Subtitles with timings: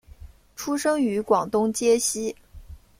[0.55, 2.35] 出生于广东揭西。